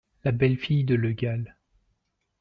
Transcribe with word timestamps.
La 0.23 0.31
belle-fille 0.31 0.83
de 0.83 0.95
Le 0.95 1.11
Gall. 1.11 1.55